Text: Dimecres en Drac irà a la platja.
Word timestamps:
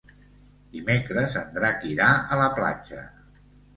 Dimecres 0.77 1.37
en 1.41 1.53
Drac 1.57 1.85
irà 1.93 2.09
a 2.37 2.41
la 2.43 2.49
platja. 2.59 3.05